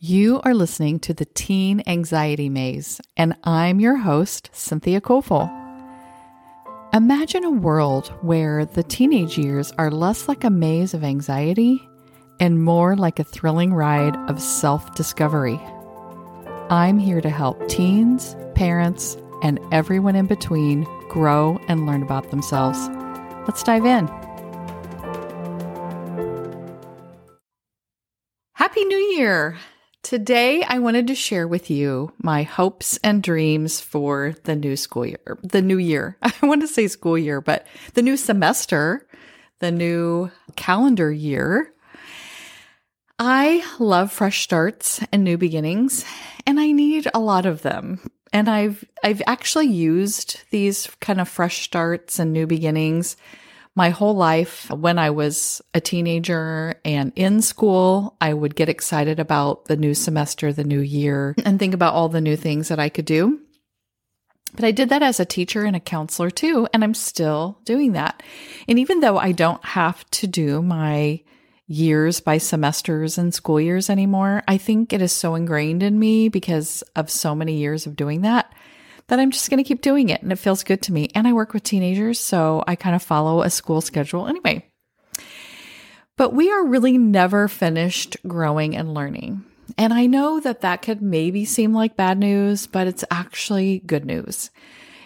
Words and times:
You 0.00 0.40
are 0.44 0.54
listening 0.54 1.00
to 1.00 1.12
the 1.12 1.24
Teen 1.24 1.82
Anxiety 1.84 2.48
Maze, 2.48 3.00
and 3.16 3.34
I'm 3.42 3.80
your 3.80 3.96
host, 3.96 4.48
Cynthia 4.52 5.00
Kofel. 5.00 5.50
Imagine 6.94 7.42
a 7.42 7.50
world 7.50 8.06
where 8.22 8.64
the 8.64 8.84
teenage 8.84 9.36
years 9.36 9.72
are 9.76 9.90
less 9.90 10.28
like 10.28 10.44
a 10.44 10.50
maze 10.50 10.94
of 10.94 11.02
anxiety 11.02 11.82
and 12.38 12.62
more 12.62 12.94
like 12.94 13.18
a 13.18 13.24
thrilling 13.24 13.74
ride 13.74 14.14
of 14.30 14.40
self 14.40 14.94
discovery. 14.94 15.58
I'm 16.70 17.00
here 17.00 17.20
to 17.20 17.28
help 17.28 17.68
teens, 17.68 18.36
parents, 18.54 19.16
and 19.42 19.58
everyone 19.72 20.14
in 20.14 20.26
between 20.26 20.84
grow 21.08 21.58
and 21.66 21.86
learn 21.86 22.04
about 22.04 22.30
themselves. 22.30 22.88
Let's 23.48 23.64
dive 23.64 23.84
in. 23.84 24.06
Happy 28.52 28.84
New 28.84 28.96
Year! 28.96 29.58
Today, 30.02 30.62
I 30.62 30.78
wanted 30.78 31.08
to 31.08 31.14
share 31.14 31.48
with 31.48 31.70
you 31.70 32.12
my 32.22 32.44
hopes 32.44 32.98
and 33.02 33.22
dreams 33.22 33.80
for 33.80 34.34
the 34.44 34.54
new 34.54 34.76
school 34.76 35.04
year, 35.04 35.38
the 35.42 35.60
new 35.60 35.76
year. 35.76 36.16
I 36.22 36.32
want 36.42 36.60
to 36.62 36.68
say 36.68 36.86
school 36.86 37.18
year, 37.18 37.40
but 37.40 37.66
the 37.94 38.02
new 38.02 38.16
semester, 38.16 39.06
the 39.58 39.72
new 39.72 40.30
calendar 40.56 41.10
year. 41.10 41.72
I 43.18 43.64
love 43.80 44.12
fresh 44.12 44.42
starts 44.44 45.04
and 45.12 45.24
new 45.24 45.36
beginnings, 45.36 46.04
and 46.46 46.60
I 46.60 46.70
need 46.70 47.08
a 47.12 47.18
lot 47.18 47.44
of 47.44 47.62
them. 47.62 48.00
And 48.32 48.48
I've 48.48 48.84
I've 49.02 49.22
actually 49.26 49.66
used 49.66 50.42
these 50.50 50.88
kind 51.00 51.20
of 51.20 51.28
fresh 51.28 51.64
starts 51.64 52.20
and 52.20 52.32
new 52.32 52.46
beginnings 52.46 53.16
my 53.78 53.90
whole 53.90 54.16
life, 54.16 54.68
when 54.70 54.98
I 54.98 55.10
was 55.10 55.62
a 55.72 55.80
teenager 55.80 56.74
and 56.84 57.12
in 57.14 57.40
school, 57.40 58.16
I 58.20 58.34
would 58.34 58.56
get 58.56 58.68
excited 58.68 59.20
about 59.20 59.66
the 59.66 59.76
new 59.76 59.94
semester, 59.94 60.52
the 60.52 60.64
new 60.64 60.80
year, 60.80 61.36
and 61.44 61.60
think 61.60 61.74
about 61.74 61.94
all 61.94 62.08
the 62.08 62.20
new 62.20 62.34
things 62.34 62.66
that 62.68 62.80
I 62.80 62.88
could 62.88 63.04
do. 63.04 63.38
But 64.52 64.64
I 64.64 64.72
did 64.72 64.88
that 64.88 65.04
as 65.04 65.20
a 65.20 65.24
teacher 65.24 65.62
and 65.64 65.76
a 65.76 65.80
counselor 65.80 66.28
too, 66.28 66.66
and 66.74 66.82
I'm 66.82 66.92
still 66.92 67.60
doing 67.64 67.92
that. 67.92 68.20
And 68.66 68.80
even 68.80 68.98
though 68.98 69.16
I 69.16 69.30
don't 69.30 69.64
have 69.64 70.04
to 70.10 70.26
do 70.26 70.60
my 70.60 71.22
years 71.68 72.18
by 72.18 72.38
semesters 72.38 73.16
and 73.16 73.32
school 73.32 73.60
years 73.60 73.88
anymore, 73.88 74.42
I 74.48 74.58
think 74.58 74.92
it 74.92 75.00
is 75.00 75.12
so 75.12 75.36
ingrained 75.36 75.84
in 75.84 76.00
me 76.00 76.28
because 76.28 76.82
of 76.96 77.10
so 77.10 77.32
many 77.32 77.58
years 77.58 77.86
of 77.86 77.94
doing 77.94 78.22
that 78.22 78.52
that 79.08 79.18
I'm 79.18 79.30
just 79.30 79.50
going 79.50 79.62
to 79.62 79.66
keep 79.66 79.80
doing 79.80 80.10
it 80.10 80.22
and 80.22 80.30
it 80.30 80.38
feels 80.38 80.62
good 80.62 80.82
to 80.82 80.92
me. 80.92 81.08
And 81.14 81.26
I 81.26 81.32
work 81.32 81.52
with 81.52 81.64
teenagers, 81.64 82.20
so 82.20 82.62
I 82.66 82.76
kind 82.76 82.94
of 82.94 83.02
follow 83.02 83.42
a 83.42 83.50
school 83.50 83.80
schedule 83.80 84.26
anyway. 84.26 84.70
But 86.16 86.34
we 86.34 86.50
are 86.50 86.66
really 86.66 86.98
never 86.98 87.48
finished 87.48 88.16
growing 88.26 88.76
and 88.76 88.92
learning. 88.92 89.44
And 89.76 89.92
I 89.92 90.06
know 90.06 90.40
that 90.40 90.62
that 90.62 90.82
could 90.82 91.02
maybe 91.02 91.44
seem 91.44 91.72
like 91.72 91.96
bad 91.96 92.18
news, 92.18 92.66
but 92.66 92.86
it's 92.86 93.04
actually 93.10 93.80
good 93.80 94.04
news. 94.04 94.50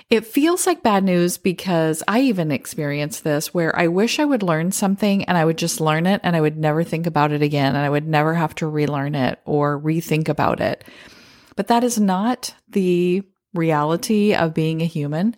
It 0.08 0.26
feels 0.26 0.66
like 0.66 0.82
bad 0.82 1.04
news 1.04 1.38
because 1.38 2.02
I 2.06 2.20
even 2.20 2.52
experienced 2.52 3.24
this 3.24 3.54
where 3.54 3.76
I 3.78 3.88
wish 3.88 4.18
I 4.18 4.24
would 4.24 4.42
learn 4.42 4.70
something 4.70 5.24
and 5.24 5.38
I 5.38 5.44
would 5.44 5.56
just 5.56 5.80
learn 5.80 6.06
it 6.06 6.20
and 6.22 6.36
I 6.36 6.40
would 6.40 6.58
never 6.58 6.84
think 6.84 7.06
about 7.06 7.32
it 7.32 7.40
again 7.40 7.74
and 7.74 7.84
I 7.84 7.88
would 7.88 8.06
never 8.06 8.34
have 8.34 8.54
to 8.56 8.66
relearn 8.66 9.14
it 9.14 9.38
or 9.46 9.80
rethink 9.80 10.28
about 10.28 10.60
it. 10.60 10.84
But 11.56 11.68
that 11.68 11.82
is 11.82 11.98
not 11.98 12.54
the 12.68 13.22
reality 13.54 14.34
of 14.34 14.54
being 14.54 14.80
a 14.80 14.86
human. 14.86 15.36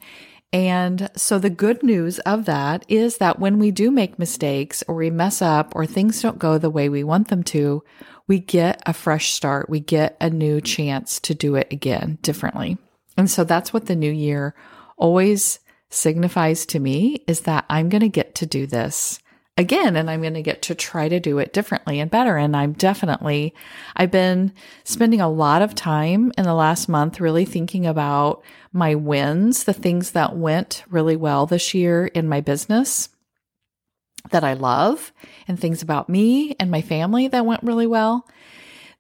And 0.53 1.11
so 1.17 1.39
the 1.39 1.51
good 1.51 1.83
news 1.83 2.21
of 2.21 2.45
that 2.45 2.85
is 2.89 3.19
that 3.19 3.41
when 3.41 3.59
we 3.59 3.73
do 3.73 3.91
make 3.91 4.19
mistakes 4.19 4.85
or 4.87 4.95
we 4.95 5.11
mess 5.11 5.43
up 5.43 5.75
or 5.75 5.85
things 5.85 6.23
don't 6.23 6.39
go 6.39 6.59
the 6.59 6.71
way 6.71 6.89
we 6.89 7.03
want 7.03 7.29
them 7.29 7.43
to, 7.45 7.83
we 8.29 8.39
get 8.39 8.81
a 8.87 8.93
fresh 8.93 9.33
start. 9.33 9.69
We 9.69 9.81
get 9.81 10.17
a 10.21 10.31
new 10.31 10.61
chance 10.61 11.19
to 11.21 11.35
do 11.35 11.57
it 11.57 11.67
again 11.73 12.19
differently. 12.23 12.79
And 13.17 13.29
so 13.29 13.45
that's 13.45 13.73
what 13.73 13.87
the 13.87 13.97
new 13.97 14.11
year 14.13 14.55
always 14.97 15.59
signifies 15.91 16.67
to 16.67 16.79
me 16.79 17.25
is 17.27 17.43
that 17.43 17.65
I'm 17.69 17.89
going 17.89 18.03
to 18.03 18.09
get 18.09 18.37
to 18.37 18.47
do 18.47 18.67
this 18.67 19.21
again 19.57 19.95
and 19.97 20.11
I'm 20.11 20.21
going 20.21 20.35
to 20.35 20.43
get 20.43 20.63
to 20.63 20.75
try 20.75 21.09
to 21.09 21.21
do 21.21 21.39
it 21.39 21.53
differently 21.53 22.01
and 22.01 22.11
better. 22.11 22.37
And 22.37 22.57
I'm 22.57 22.73
definitely, 22.73 23.55
I've 23.95 24.11
been 24.11 24.53
spending 24.83 25.21
a 25.21 25.31
lot 25.31 25.63
of 25.63 25.75
time 25.75 26.33
in 26.37 26.45
the 26.45 26.55
last 26.55 26.89
month 26.89 27.21
really 27.21 27.45
thinking 27.45 27.87
about 27.87 28.43
my 28.73 28.95
wins, 28.95 29.65
the 29.65 29.73
things 29.73 30.11
that 30.13 30.37
went 30.37 30.85
really 30.91 31.17
well 31.17 31.47
this 31.47 31.75
year 31.75 32.07
in 32.07 32.29
my 32.29 32.41
business 32.41 33.09
that 34.31 34.45
I 34.45 34.55
love 34.55 35.13
and 35.47 35.61
things 35.61 35.83
about 35.83 36.09
me 36.09 36.57
and 36.59 36.71
my 36.71 36.81
family 36.81 37.29
that 37.29 37.47
went 37.47 37.63
really 37.63 37.87
well. 37.87 38.27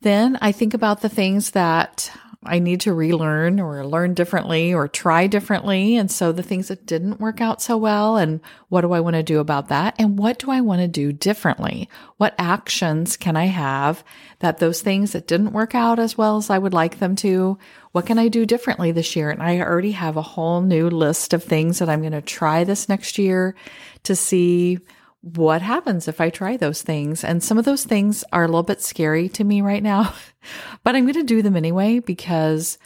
Then 0.02 0.38
I 0.40 0.52
think 0.52 0.74
about 0.74 1.00
the 1.00 1.08
things 1.08 1.52
that 1.52 2.12
I 2.46 2.58
need 2.58 2.82
to 2.82 2.92
relearn 2.92 3.60
or 3.60 3.86
learn 3.86 4.14
differently 4.14 4.74
or 4.74 4.88
try 4.88 5.26
differently. 5.26 5.96
And 5.96 6.10
so 6.10 6.32
the 6.32 6.42
things 6.42 6.68
that 6.68 6.86
didn't 6.86 7.20
work 7.20 7.40
out 7.40 7.62
so 7.62 7.76
well, 7.76 8.16
and 8.16 8.40
what 8.68 8.82
do 8.82 8.92
I 8.92 9.00
want 9.00 9.14
to 9.14 9.22
do 9.22 9.40
about 9.40 9.68
that? 9.68 9.94
And 9.98 10.18
what 10.18 10.38
do 10.38 10.50
I 10.50 10.60
want 10.60 10.80
to 10.80 10.88
do 10.88 11.12
differently? 11.12 11.88
What 12.16 12.34
actions 12.38 13.16
can 13.16 13.36
I 13.36 13.46
have 13.46 14.04
that 14.40 14.58
those 14.58 14.82
things 14.82 15.12
that 15.12 15.26
didn't 15.26 15.52
work 15.52 15.74
out 15.74 15.98
as 15.98 16.18
well 16.18 16.36
as 16.36 16.50
I 16.50 16.58
would 16.58 16.74
like 16.74 16.98
them 16.98 17.16
to, 17.16 17.58
what 17.92 18.06
can 18.06 18.18
I 18.18 18.28
do 18.28 18.44
differently 18.44 18.92
this 18.92 19.16
year? 19.16 19.30
And 19.30 19.42
I 19.42 19.60
already 19.60 19.92
have 19.92 20.16
a 20.16 20.22
whole 20.22 20.60
new 20.60 20.90
list 20.90 21.32
of 21.32 21.44
things 21.44 21.78
that 21.78 21.88
I'm 21.88 22.00
going 22.00 22.12
to 22.12 22.20
try 22.20 22.64
this 22.64 22.88
next 22.88 23.18
year 23.18 23.54
to 24.02 24.16
see 24.16 24.78
what 25.24 25.62
happens 25.62 26.06
if 26.06 26.20
I 26.20 26.28
try 26.28 26.58
those 26.58 26.82
things? 26.82 27.24
And 27.24 27.42
some 27.42 27.56
of 27.56 27.64
those 27.64 27.84
things 27.84 28.24
are 28.30 28.44
a 28.44 28.46
little 28.46 28.62
bit 28.62 28.82
scary 28.82 29.30
to 29.30 29.44
me 29.44 29.62
right 29.62 29.82
now, 29.82 30.12
but 30.84 30.94
I'm 30.94 31.04
going 31.04 31.14
to 31.14 31.22
do 31.22 31.40
them 31.40 31.56
anyway 31.56 31.98
because 31.98 32.78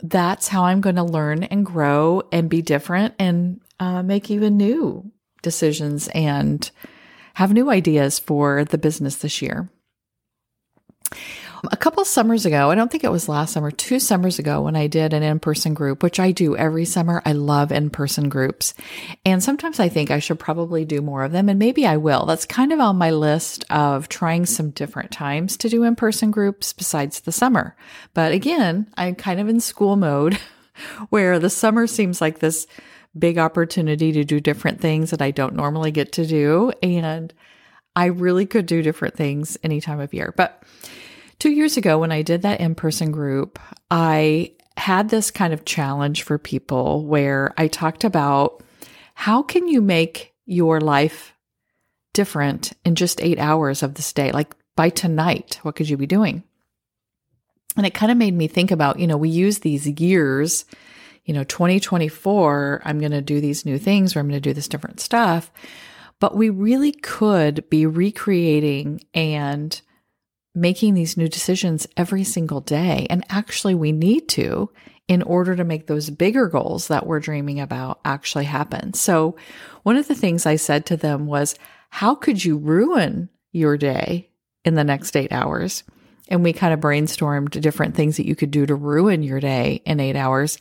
that's 0.00 0.46
how 0.46 0.64
I'm 0.64 0.80
going 0.80 0.94
to 0.94 1.02
learn 1.02 1.42
and 1.42 1.66
grow 1.66 2.22
and 2.30 2.48
be 2.48 2.62
different 2.62 3.14
and 3.18 3.60
uh, 3.80 4.04
make 4.04 4.30
even 4.30 4.56
new 4.56 5.10
decisions 5.42 6.06
and 6.14 6.70
have 7.34 7.52
new 7.52 7.68
ideas 7.68 8.20
for 8.20 8.64
the 8.64 8.78
business 8.78 9.16
this 9.16 9.42
year. 9.42 9.68
A 11.72 11.76
couple 11.76 12.04
summers 12.04 12.46
ago, 12.46 12.70
I 12.70 12.74
don't 12.74 12.90
think 12.90 13.04
it 13.04 13.10
was 13.10 13.28
last 13.28 13.52
summer, 13.52 13.70
two 13.70 13.98
summers 13.98 14.38
ago, 14.38 14.62
when 14.62 14.76
I 14.76 14.86
did 14.86 15.12
an 15.12 15.22
in 15.22 15.40
person 15.40 15.74
group, 15.74 16.02
which 16.02 16.20
I 16.20 16.30
do 16.30 16.56
every 16.56 16.84
summer. 16.84 17.20
I 17.24 17.32
love 17.32 17.72
in 17.72 17.90
person 17.90 18.28
groups. 18.28 18.74
And 19.24 19.42
sometimes 19.42 19.80
I 19.80 19.88
think 19.88 20.10
I 20.10 20.20
should 20.20 20.38
probably 20.38 20.84
do 20.84 21.00
more 21.00 21.24
of 21.24 21.32
them, 21.32 21.48
and 21.48 21.58
maybe 21.58 21.86
I 21.86 21.96
will. 21.96 22.26
That's 22.26 22.46
kind 22.46 22.72
of 22.72 22.80
on 22.80 22.96
my 22.96 23.10
list 23.10 23.64
of 23.70 24.08
trying 24.08 24.46
some 24.46 24.70
different 24.70 25.10
times 25.10 25.56
to 25.58 25.68
do 25.68 25.82
in 25.82 25.96
person 25.96 26.30
groups 26.30 26.72
besides 26.72 27.20
the 27.20 27.32
summer. 27.32 27.76
But 28.14 28.32
again, 28.32 28.88
I'm 28.96 29.16
kind 29.16 29.40
of 29.40 29.48
in 29.48 29.60
school 29.60 29.96
mode 29.96 30.38
where 31.10 31.38
the 31.38 31.50
summer 31.50 31.86
seems 31.86 32.20
like 32.20 32.38
this 32.38 32.66
big 33.18 33.38
opportunity 33.38 34.12
to 34.12 34.24
do 34.24 34.38
different 34.38 34.80
things 34.80 35.10
that 35.10 35.22
I 35.22 35.32
don't 35.32 35.56
normally 35.56 35.90
get 35.90 36.12
to 36.12 36.26
do. 36.26 36.72
And 36.82 37.32
I 37.96 38.06
really 38.06 38.46
could 38.46 38.66
do 38.66 38.82
different 38.82 39.16
things 39.16 39.58
any 39.64 39.80
time 39.80 39.98
of 39.98 40.14
year. 40.14 40.32
But 40.36 40.62
Two 41.38 41.50
years 41.50 41.76
ago, 41.76 41.98
when 41.98 42.10
I 42.10 42.22
did 42.22 42.42
that 42.42 42.60
in 42.60 42.74
person 42.74 43.12
group, 43.12 43.58
I 43.90 44.52
had 44.76 45.08
this 45.08 45.30
kind 45.30 45.52
of 45.52 45.64
challenge 45.64 46.22
for 46.22 46.38
people 46.38 47.04
where 47.06 47.54
I 47.56 47.68
talked 47.68 48.04
about 48.04 48.62
how 49.14 49.42
can 49.42 49.68
you 49.68 49.80
make 49.80 50.34
your 50.46 50.80
life 50.80 51.34
different 52.12 52.72
in 52.84 52.94
just 52.94 53.20
eight 53.20 53.38
hours 53.38 53.82
of 53.82 53.94
this 53.94 54.12
day? 54.12 54.32
Like 54.32 54.54
by 54.76 54.90
tonight, 54.90 55.58
what 55.62 55.76
could 55.76 55.88
you 55.88 55.96
be 55.96 56.06
doing? 56.06 56.42
And 57.76 57.86
it 57.86 57.94
kind 57.94 58.10
of 58.10 58.18
made 58.18 58.34
me 58.34 58.48
think 58.48 58.70
about, 58.72 58.98
you 58.98 59.06
know, 59.06 59.16
we 59.16 59.28
use 59.28 59.60
these 59.60 59.86
years, 59.86 60.64
you 61.24 61.34
know, 61.34 61.44
2024, 61.44 62.82
I'm 62.84 62.98
going 62.98 63.12
to 63.12 63.20
do 63.20 63.40
these 63.40 63.64
new 63.64 63.78
things 63.78 64.16
or 64.16 64.18
I'm 64.18 64.28
going 64.28 64.40
to 64.40 64.48
do 64.48 64.54
this 64.54 64.68
different 64.68 64.98
stuff. 64.98 65.52
But 66.18 66.36
we 66.36 66.50
really 66.50 66.90
could 66.90 67.68
be 67.70 67.86
recreating 67.86 69.04
and 69.14 69.80
making 70.54 70.94
these 70.94 71.16
new 71.16 71.28
decisions 71.28 71.86
every 71.96 72.24
single 72.24 72.60
day. 72.60 73.06
And 73.10 73.24
actually, 73.28 73.74
we 73.74 73.92
need 73.92 74.28
to 74.30 74.70
in 75.08 75.22
order 75.22 75.56
to 75.56 75.64
make 75.64 75.86
those 75.86 76.10
bigger 76.10 76.48
goals 76.48 76.88
that 76.88 77.06
we're 77.06 77.20
dreaming 77.20 77.60
about 77.60 77.98
actually 78.04 78.44
happen. 78.44 78.92
So, 78.92 79.36
one 79.82 79.96
of 79.96 80.06
the 80.06 80.14
things 80.14 80.44
I 80.44 80.56
said 80.56 80.86
to 80.86 80.96
them 80.96 81.26
was, 81.26 81.54
How 81.90 82.14
could 82.14 82.44
you 82.44 82.58
ruin 82.58 83.30
your 83.52 83.76
day 83.76 84.28
in 84.64 84.74
the 84.74 84.84
next 84.84 85.16
eight 85.16 85.32
hours? 85.32 85.82
And 86.28 86.44
we 86.44 86.52
kind 86.52 86.74
of 86.74 86.80
brainstormed 86.80 87.58
different 87.60 87.94
things 87.94 88.18
that 88.18 88.26
you 88.26 88.36
could 88.36 88.50
do 88.50 88.66
to 88.66 88.74
ruin 88.74 89.22
your 89.22 89.40
day 89.40 89.82
in 89.86 89.98
eight 89.98 90.16
hours. 90.16 90.58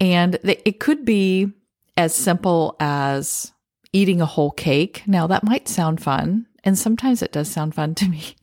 And 0.00 0.38
it 0.42 0.80
could 0.80 1.04
be 1.04 1.52
as 1.96 2.14
simple 2.14 2.76
as 2.80 3.52
eating 3.92 4.20
a 4.20 4.26
whole 4.26 4.50
cake. 4.50 5.02
Now, 5.06 5.28
that 5.28 5.44
might 5.44 5.68
sound 5.68 6.02
fun. 6.02 6.46
And 6.64 6.76
sometimes 6.76 7.22
it 7.22 7.32
does 7.32 7.48
sound 7.48 7.74
fun 7.74 7.94
to 7.96 8.08
me. 8.08 8.34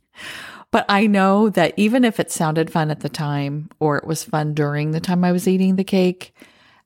But 0.76 0.88
I 0.90 1.08
know 1.08 1.48
that 1.52 1.74
even 1.78 2.04
if 2.04 2.20
it 2.20 2.30
sounded 2.30 2.70
fun 2.70 2.92
at 2.92 3.00
the 3.00 3.08
time 3.08 3.70
or 3.80 3.96
it 3.96 4.06
was 4.06 4.26
fun 4.26 4.54
during 4.54 4.92
the 4.92 5.00
time 5.00 5.24
I 5.24 5.32
was 5.32 5.48
eating 5.48 5.78
the 5.78 5.86
cake, 5.86 6.36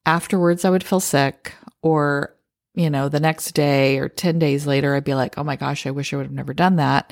afterwards 0.06 0.64
I 0.64 0.70
would 0.70 0.84
feel 0.84 1.00
sick 1.00 1.54
or, 1.82 2.36
you 2.76 2.92
know, 2.92 3.10
the 3.10 3.20
next 3.20 3.54
day 3.54 3.98
or 3.98 4.08
10 4.08 4.38
days 4.38 4.68
later, 4.68 4.94
I'd 4.94 5.06
be 5.06 5.16
like, 5.16 5.40
oh 5.40 5.44
my 5.44 5.56
gosh, 5.56 5.88
I 5.88 5.90
wish 5.90 6.14
I 6.14 6.18
would 6.18 6.28
have 6.28 6.32
never 6.32 6.54
done 6.54 6.76
that. 6.76 7.12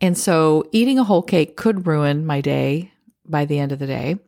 And 0.00 0.16
so 0.16 0.62
eating 0.70 1.00
a 1.00 1.02
whole 1.02 1.20
cake 1.20 1.56
could 1.56 1.84
ruin 1.84 2.24
my 2.24 2.40
day 2.40 2.92
by 3.26 3.44
the 3.44 3.58
end 3.58 3.72
of 3.72 3.80
the 3.80 3.88
day. 3.88 4.20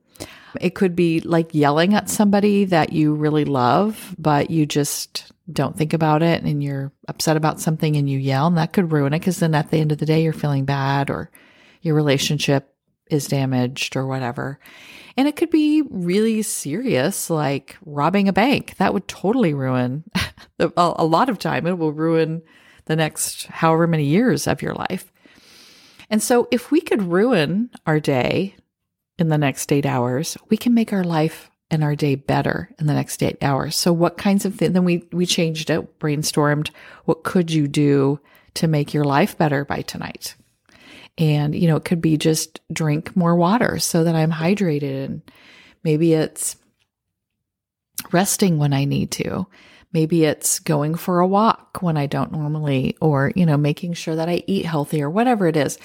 It 0.61 0.75
could 0.75 0.97
be 0.97 1.21
like 1.21 1.55
yelling 1.55 1.95
at 1.95 2.11
somebody 2.11 2.65
that 2.65 2.95
you 2.95 3.15
really 3.15 3.45
love, 3.45 4.13
but 4.19 4.51
you 4.51 4.67
just 4.67 5.31
don't 5.53 5.79
think 5.79 5.93
about 5.93 6.25
it 6.25 6.43
and 6.43 6.65
you're 6.65 6.91
upset 7.07 7.37
about 7.37 7.61
something 7.61 7.95
and 7.95 8.11
you 8.11 8.19
yell, 8.19 8.49
and 8.49 8.59
that 8.59 8.73
could 8.73 8.91
ruin 8.91 9.13
it 9.13 9.21
because 9.21 9.39
then 9.39 9.55
at 9.55 9.71
the 9.71 9.79
end 9.79 9.93
of 9.93 9.99
the 9.99 10.07
day, 10.07 10.25
you're 10.25 10.33
feeling 10.33 10.65
bad 10.65 11.11
or 11.11 11.31
your 11.87 11.95
relationship 11.95 12.75
is 13.09 13.29
damaged 13.29 13.97
or 13.97 14.07
whatever. 14.07 14.59
And 15.17 15.27
it 15.27 15.37
could 15.37 15.51
be 15.51 15.83
really 15.89 16.43
serious, 16.43 17.31
like 17.31 17.77
robbing 17.87 18.29
a 18.29 18.33
bank. 18.33 18.75
That 18.77 18.93
would 18.93 19.09
totally 19.09 19.55
ruin 19.55 20.05
a 20.59 21.05
lot 21.05 21.31
of 21.31 21.39
time. 21.39 21.67
It 21.67 21.79
will 21.79 21.93
ruin 21.93 22.43
the 22.85 22.97
next 22.97 23.47
however 23.47 23.87
many 23.87 24.05
years 24.05 24.47
of 24.47 24.61
your 24.61 24.75
life. 24.75 25.13
And 26.11 26.23
so, 26.23 26.49
if 26.51 26.71
we 26.71 26.81
could 26.81 27.03
ruin 27.03 27.71
our 27.87 27.99
day 27.99 28.57
in 29.19 29.29
the 29.29 29.39
next 29.39 29.73
eight 29.73 29.87
hours, 29.87 30.37
we 30.51 30.57
can 30.57 30.75
make 30.75 30.93
our 30.93 31.03
life 31.03 31.51
and 31.71 31.83
our 31.83 31.97
day 31.97 32.15
better 32.15 32.71
in 32.79 32.87
the 32.87 32.95
next 32.95 33.23
eight 33.23 33.43
hours. 33.43 33.75
So, 33.75 33.93
what 33.93 34.19
kinds 34.19 34.45
of 34.45 34.55
things? 34.55 34.73
Then 34.73 34.85
we 34.85 35.05
we 35.13 35.27
changed 35.27 35.71
it, 35.71 35.99
brainstormed. 35.99 36.71
What 37.07 37.25
could 37.25 37.51
you 37.51 37.67
do 37.67 38.21
to 38.55 38.69
make 38.69 38.95
your 38.95 39.05
life 39.05 39.37
better 39.37 39.65
by 39.65 39.83
tonight? 39.83 40.37
And, 41.19 41.55
you 41.55 41.67
know, 41.67 41.77
it 41.77 41.85
could 41.85 42.01
be 42.01 42.17
just 42.19 42.61
drink 42.73 43.17
more 43.17 43.35
water 43.35 43.79
so 43.79 44.05
that 44.05 44.15
I'm 44.15 44.33
hydrated. 44.33 45.05
And 45.05 45.23
maybe 45.83 46.13
it's 46.13 46.57
resting 48.13 48.59
when 48.59 48.73
I 48.73 48.85
need 48.85 49.11
to. 49.13 49.47
Maybe 49.93 50.25
it's 50.25 50.59
going 50.59 50.95
for 50.95 51.21
a 51.21 51.27
walk 51.27 51.79
when 51.81 51.97
I 51.97 52.07
don't 52.07 52.33
normally, 52.33 52.97
or, 53.01 53.33
you 53.35 53.47
know, 53.47 53.57
making 53.57 53.95
sure 53.95 54.17
that 54.17 54.29
I 54.29 54.43
eat 54.47 54.67
healthy 54.67 55.03
or 55.03 55.09
whatever 55.09 55.47
it 55.47 55.57
is, 55.57 55.79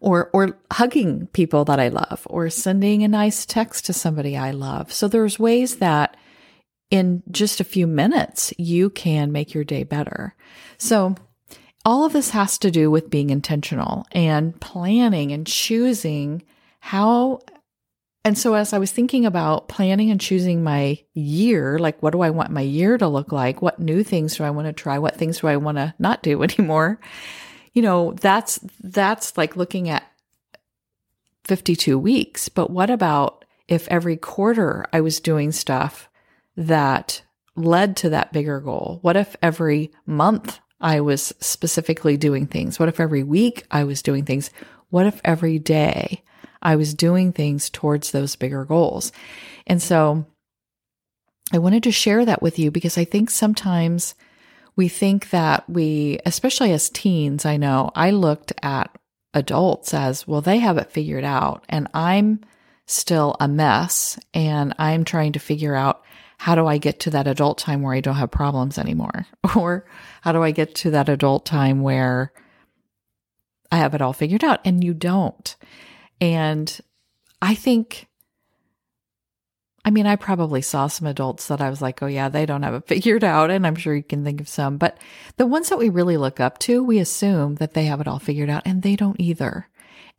or, 0.00 0.28
or 0.34 0.58
hugging 0.70 1.28
people 1.28 1.64
that 1.64 1.80
I 1.80 1.88
love, 1.88 2.26
or 2.28 2.50
sending 2.50 3.04
a 3.04 3.08
nice 3.08 3.46
text 3.46 3.86
to 3.86 3.94
somebody 3.94 4.36
I 4.36 4.50
love. 4.50 4.92
So 4.92 5.08
there's 5.08 5.38
ways 5.38 5.76
that 5.76 6.16
in 6.90 7.22
just 7.30 7.58
a 7.58 7.64
few 7.64 7.86
minutes, 7.86 8.52
you 8.58 8.90
can 8.90 9.32
make 9.32 9.54
your 9.54 9.64
day 9.64 9.82
better. 9.82 10.34
So 10.76 11.14
all 11.84 12.04
of 12.04 12.12
this 12.12 12.30
has 12.30 12.58
to 12.58 12.70
do 12.70 12.90
with 12.90 13.10
being 13.10 13.30
intentional 13.30 14.06
and 14.12 14.58
planning 14.60 15.32
and 15.32 15.46
choosing 15.46 16.42
how. 16.80 17.40
And 18.26 18.38
so, 18.38 18.54
as 18.54 18.72
I 18.72 18.78
was 18.78 18.90
thinking 18.90 19.26
about 19.26 19.68
planning 19.68 20.10
and 20.10 20.20
choosing 20.20 20.64
my 20.64 20.98
year, 21.12 21.78
like 21.78 22.02
what 22.02 22.12
do 22.12 22.22
I 22.22 22.30
want 22.30 22.50
my 22.50 22.62
year 22.62 22.96
to 22.96 23.06
look 23.06 23.32
like? 23.32 23.60
What 23.60 23.78
new 23.78 24.02
things 24.02 24.36
do 24.36 24.44
I 24.44 24.50
want 24.50 24.66
to 24.66 24.72
try? 24.72 24.98
What 24.98 25.16
things 25.16 25.40
do 25.40 25.46
I 25.46 25.56
want 25.56 25.76
to 25.76 25.94
not 25.98 26.22
do 26.22 26.42
anymore? 26.42 26.98
You 27.74 27.82
know, 27.82 28.12
that's 28.12 28.60
that's 28.82 29.36
like 29.36 29.56
looking 29.56 29.90
at 29.90 30.10
52 31.44 31.98
weeks. 31.98 32.48
But 32.48 32.70
what 32.70 32.88
about 32.88 33.44
if 33.68 33.86
every 33.88 34.16
quarter 34.16 34.86
I 34.92 35.02
was 35.02 35.20
doing 35.20 35.52
stuff 35.52 36.08
that 36.56 37.22
led 37.56 37.96
to 37.98 38.10
that 38.10 38.32
bigger 38.32 38.60
goal? 38.60 39.00
What 39.02 39.16
if 39.16 39.36
every 39.42 39.92
month 40.06 40.60
I 40.84 41.00
was 41.00 41.32
specifically 41.40 42.18
doing 42.18 42.46
things? 42.46 42.78
What 42.78 42.90
if 42.90 43.00
every 43.00 43.22
week 43.22 43.64
I 43.70 43.84
was 43.84 44.02
doing 44.02 44.26
things? 44.26 44.50
What 44.90 45.06
if 45.06 45.18
every 45.24 45.58
day 45.58 46.22
I 46.60 46.76
was 46.76 46.92
doing 46.92 47.32
things 47.32 47.70
towards 47.70 48.10
those 48.10 48.36
bigger 48.36 48.66
goals? 48.66 49.10
And 49.66 49.82
so 49.82 50.26
I 51.54 51.58
wanted 51.58 51.84
to 51.84 51.90
share 51.90 52.26
that 52.26 52.42
with 52.42 52.58
you 52.58 52.70
because 52.70 52.98
I 52.98 53.04
think 53.04 53.30
sometimes 53.30 54.14
we 54.76 54.88
think 54.88 55.30
that 55.30 55.68
we, 55.70 56.18
especially 56.26 56.72
as 56.72 56.90
teens, 56.90 57.46
I 57.46 57.56
know 57.56 57.90
I 57.94 58.10
looked 58.10 58.52
at 58.62 58.94
adults 59.32 59.94
as, 59.94 60.28
well, 60.28 60.42
they 60.42 60.58
have 60.58 60.76
it 60.76 60.90
figured 60.90 61.24
out 61.24 61.64
and 61.66 61.88
I'm 61.94 62.40
still 62.86 63.36
a 63.40 63.48
mess 63.48 64.18
and 64.34 64.74
I'm 64.78 65.04
trying 65.04 65.32
to 65.32 65.38
figure 65.38 65.74
out 65.74 66.02
how 66.44 66.54
do 66.54 66.66
I 66.66 66.76
get 66.76 67.00
to 67.00 67.10
that 67.12 67.26
adult 67.26 67.56
time 67.56 67.80
where 67.80 67.94
I 67.94 68.00
don't 68.00 68.16
have 68.16 68.30
problems 68.30 68.76
anymore? 68.76 69.26
Or 69.56 69.86
how 70.20 70.32
do 70.32 70.42
I 70.42 70.50
get 70.50 70.74
to 70.74 70.90
that 70.90 71.08
adult 71.08 71.46
time 71.46 71.80
where 71.80 72.34
I 73.72 73.78
have 73.78 73.94
it 73.94 74.02
all 74.02 74.12
figured 74.12 74.44
out 74.44 74.60
and 74.62 74.84
you 74.84 74.92
don't? 74.92 75.56
And 76.20 76.78
I 77.40 77.54
think, 77.54 78.08
I 79.86 79.90
mean, 79.90 80.06
I 80.06 80.16
probably 80.16 80.60
saw 80.60 80.86
some 80.86 81.06
adults 81.06 81.48
that 81.48 81.62
I 81.62 81.70
was 81.70 81.80
like, 81.80 82.02
oh, 82.02 82.08
yeah, 82.08 82.28
they 82.28 82.44
don't 82.44 82.62
have 82.62 82.74
it 82.74 82.86
figured 82.88 83.24
out. 83.24 83.50
And 83.50 83.66
I'm 83.66 83.76
sure 83.76 83.96
you 83.96 84.02
can 84.02 84.22
think 84.22 84.42
of 84.42 84.46
some. 84.46 84.76
But 84.76 84.98
the 85.38 85.46
ones 85.46 85.70
that 85.70 85.78
we 85.78 85.88
really 85.88 86.18
look 86.18 86.40
up 86.40 86.58
to, 86.58 86.84
we 86.84 86.98
assume 86.98 87.54
that 87.54 87.72
they 87.72 87.86
have 87.86 88.02
it 88.02 88.08
all 88.08 88.18
figured 88.18 88.50
out 88.50 88.64
and 88.66 88.82
they 88.82 88.96
don't 88.96 89.18
either. 89.18 89.70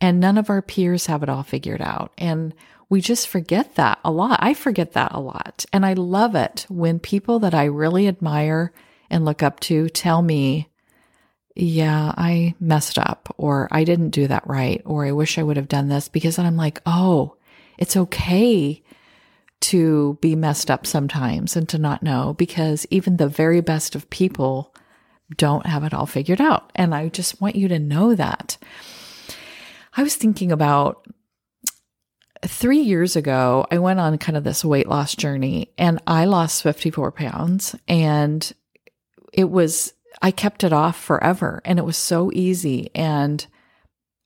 And 0.01 0.19
none 0.19 0.37
of 0.37 0.49
our 0.49 0.61
peers 0.61 1.05
have 1.05 1.23
it 1.23 1.29
all 1.29 1.43
figured 1.43 1.81
out. 1.81 2.13
And 2.17 2.53
we 2.89 3.01
just 3.01 3.27
forget 3.27 3.75
that 3.75 3.99
a 4.03 4.11
lot. 4.11 4.39
I 4.41 4.53
forget 4.53 4.93
that 4.93 5.13
a 5.13 5.19
lot. 5.19 5.65
And 5.73 5.85
I 5.85 5.93
love 5.93 6.35
it 6.35 6.65
when 6.69 6.99
people 6.99 7.39
that 7.39 7.53
I 7.53 7.65
really 7.65 8.07
admire 8.07 8.73
and 9.09 9.25
look 9.25 9.41
up 9.41 9.59
to 9.61 9.89
tell 9.89 10.21
me, 10.21 10.69
yeah, 11.55 12.13
I 12.17 12.53
messed 12.59 12.97
up, 12.97 13.33
or 13.37 13.69
I 13.71 13.85
didn't 13.85 14.09
do 14.09 14.27
that 14.27 14.45
right, 14.45 14.81
or 14.85 15.05
I 15.05 15.13
wish 15.13 15.37
I 15.37 15.43
would 15.43 15.57
have 15.57 15.69
done 15.69 15.87
this 15.87 16.09
because 16.09 16.35
then 16.35 16.45
I'm 16.45 16.57
like, 16.57 16.81
oh, 16.85 17.37
it's 17.77 17.95
okay 17.95 18.83
to 19.61 20.17
be 20.21 20.35
messed 20.35 20.69
up 20.69 20.85
sometimes 20.85 21.55
and 21.55 21.67
to 21.69 21.77
not 21.77 22.03
know 22.03 22.35
because 22.37 22.85
even 22.89 23.17
the 23.17 23.27
very 23.27 23.61
best 23.61 23.95
of 23.95 24.09
people 24.09 24.75
don't 25.37 25.65
have 25.65 25.83
it 25.83 25.93
all 25.93 26.05
figured 26.05 26.41
out. 26.41 26.71
And 26.75 26.93
I 26.93 27.07
just 27.09 27.41
want 27.41 27.55
you 27.55 27.67
to 27.69 27.79
know 27.79 28.13
that. 28.15 28.57
I 29.95 30.03
was 30.03 30.15
thinking 30.15 30.51
about 30.51 31.07
three 32.45 32.81
years 32.81 33.15
ago, 33.15 33.65
I 33.71 33.79
went 33.79 33.99
on 33.99 34.17
kind 34.17 34.37
of 34.37 34.43
this 34.43 34.65
weight 34.65 34.87
loss 34.87 35.15
journey 35.15 35.71
and 35.77 36.01
I 36.05 36.25
lost 36.25 36.63
54 36.63 37.11
pounds 37.11 37.75
and 37.87 38.51
it 39.33 39.49
was, 39.49 39.93
I 40.21 40.31
kept 40.31 40.63
it 40.63 40.73
off 40.73 40.99
forever 40.99 41.61
and 41.65 41.79
it 41.79 41.85
was 41.85 41.97
so 41.97 42.31
easy. 42.33 42.91
And 42.93 43.45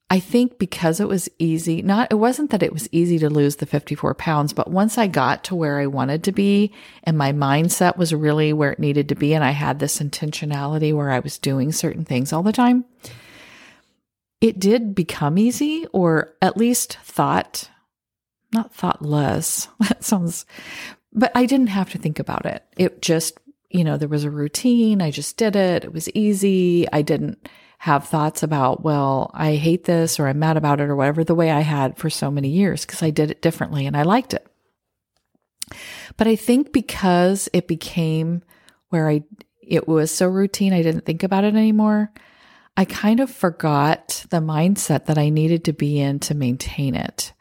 I 0.10 0.20
think 0.20 0.58
because 0.58 1.00
it 1.00 1.08
was 1.08 1.30
easy, 1.38 1.84
not, 1.84 2.12
it 2.12 2.16
wasn't 2.16 2.50
that 2.50 2.64
it 2.64 2.74
was 2.74 2.90
easy 2.92 3.20
to 3.20 3.30
lose 3.30 3.58
the 3.58 3.68
54 3.68 4.16
pounds, 4.16 4.54
but 4.54 4.72
once 4.72 4.98
I 4.98 5.06
got 5.06 5.44
to 5.46 5.56
where 5.56 5.80
I 5.80 5.86
wanted 5.86 6.24
to 6.24 6.32
be 6.32 6.74
and 7.04 7.16
my 7.16 7.32
mindset 7.32 7.96
was 7.96 8.12
really 8.12 8.52
where 8.54 8.72
it 8.72 8.80
needed 8.80 9.08
to 9.10 9.16
be, 9.16 9.36
and 9.36 9.44
I 9.44 9.52
had 9.52 9.78
this 9.78 10.00
intentionality 10.00 10.96
where 10.96 11.12
I 11.12 11.20
was 11.20 11.38
doing 11.38 11.72
certain 11.72 12.06
things 12.06 12.34
all 12.34 12.42
the 12.42 12.52
time, 12.52 12.86
it 14.42 14.60
did 14.60 14.96
become 14.96 15.38
easy 15.38 15.86
or 15.92 16.34
at 16.42 16.58
least 16.58 16.98
thought 17.04 17.70
not 18.52 18.74
thoughtless. 18.74 19.68
That 19.80 20.04
sounds, 20.04 20.46
but 21.14 21.32
I 21.36 21.46
didn't 21.46 21.68
have 21.68 21.92
to 21.92 21.98
think 21.98 22.20
about 22.20 22.46
it. 22.46 22.64
It 22.78 23.02
just, 23.02 23.38
you 23.70 23.84
know, 23.84 23.98
there 23.98 24.08
was 24.08 24.24
a 24.24 24.32
routine. 24.32 25.02
I 25.02 25.12
just 25.12 25.38
did 25.38 25.56
it. 25.56 25.84
It 25.84 25.94
was 25.94 26.10
easy. 26.12 26.88
I 26.92 27.02
didn't 27.02 27.50
have 27.80 28.08
thoughts 28.08 28.44
about, 28.44 28.84
well, 28.84 29.32
I 29.34 29.56
hate 29.56 29.86
this 29.86 30.20
or 30.20 30.28
I'm 30.28 30.40
mad 30.40 30.58
about 30.58 30.82
it 30.82 30.90
or 30.90 30.96
whatever 30.96 31.24
the 31.24 31.36
way 31.36 31.50
I 31.50 31.62
had 31.62 31.98
for 31.98 32.10
so 32.10 32.30
many 32.30 32.50
years 32.50 32.86
because 32.86 33.02
I 33.02 33.10
did 33.10 33.32
it 33.32 33.42
differently 33.42 33.86
and 33.86 33.96
I 33.96 34.04
liked 34.04 34.34
it. 34.34 34.46
But 36.18 36.28
I 36.28 36.36
think 36.36 36.74
because 36.74 37.48
it 37.54 37.68
became 37.68 38.44
where 38.90 39.08
I, 39.10 39.24
it 39.62 39.88
was 39.88 40.12
so 40.12 40.28
routine, 40.28 40.74
I 40.74 40.82
didn't 40.82 41.06
think 41.06 41.24
about 41.24 41.46
it 41.46 41.56
anymore. 41.56 42.12
I 42.78 42.86
kind 42.86 43.20
of 43.20 43.30
forgot 43.30 44.26
the 44.30 44.38
mindset 44.38 45.06
that 45.06 45.18
I 45.18 45.30
needed 45.30 45.66
to 45.66 45.74
be 45.74 46.00
in 46.00 46.20
to 46.20 46.36
maintain 46.36 46.96
it. 46.96 47.34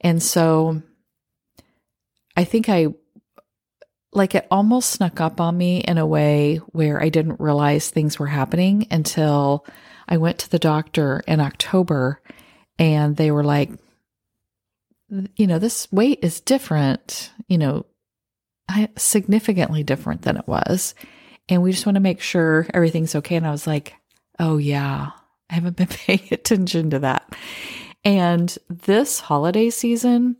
And 0.00 0.22
so 0.22 0.82
I 2.36 2.44
think 2.44 2.68
I 2.68 2.88
like 4.12 4.34
it 4.34 4.46
almost 4.50 4.90
snuck 4.90 5.20
up 5.20 5.40
on 5.40 5.56
me 5.56 5.78
in 5.78 5.98
a 5.98 6.06
way 6.06 6.56
where 6.68 7.02
I 7.02 7.08
didn't 7.08 7.40
realize 7.40 7.90
things 7.90 8.18
were 8.18 8.26
happening 8.26 8.86
until 8.90 9.66
I 10.08 10.16
went 10.16 10.38
to 10.38 10.50
the 10.50 10.58
doctor 10.58 11.22
in 11.26 11.40
October 11.40 12.22
and 12.78 13.16
they 13.16 13.30
were 13.30 13.44
like, 13.44 13.70
you 15.36 15.46
know, 15.46 15.58
this 15.58 15.90
weight 15.90 16.20
is 16.22 16.40
different, 16.40 17.32
you 17.48 17.58
know, 17.58 17.86
significantly 18.96 19.82
different 19.82 20.22
than 20.22 20.36
it 20.36 20.46
was. 20.46 20.94
And 21.48 21.62
we 21.62 21.72
just 21.72 21.86
want 21.86 21.96
to 21.96 22.00
make 22.00 22.20
sure 22.20 22.66
everything's 22.72 23.14
okay. 23.14 23.36
And 23.36 23.46
I 23.46 23.50
was 23.50 23.66
like, 23.66 23.94
oh, 24.38 24.56
yeah, 24.56 25.10
I 25.50 25.54
haven't 25.54 25.76
been 25.76 25.86
paying 25.88 26.28
attention 26.30 26.90
to 26.90 27.00
that. 27.00 27.34
And 28.04 28.56
this 28.68 29.20
holiday 29.20 29.70
season 29.70 30.36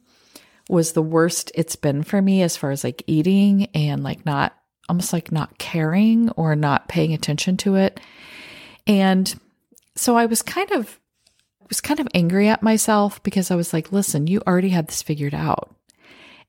was 0.69 0.93
the 0.93 1.02
worst 1.02 1.50
it's 1.55 1.76
been 1.76 2.02
for 2.02 2.21
me 2.21 2.43
as 2.43 2.57
far 2.57 2.71
as 2.71 2.85
like 2.85 3.02
eating 3.07 3.67
and 3.75 4.02
like 4.02 4.25
not 4.26 4.55
almost 4.88 5.12
like 5.12 5.33
not 5.33 5.59
caring 5.59 6.31
or 6.31 6.55
not 6.55 6.88
paying 6.88 7.12
attention 7.12 7.57
to 7.59 7.76
it. 7.76 8.00
And 8.87 9.38
so 9.97 10.17
I 10.17 10.26
was 10.26 10.43
kind 10.43 10.71
of 10.73 10.99
was 11.69 11.81
kind 11.81 12.00
of 12.00 12.09
angry 12.14 12.49
at 12.49 12.62
myself 12.62 13.23
because 13.23 13.50
I 13.50 13.57
was 13.57 13.73
like, 13.73 13.93
listen, 13.93 14.26
you 14.26 14.40
already 14.47 14.71
had 14.71 14.88
this 14.88 15.02
figured 15.02 15.35
out. 15.35 15.75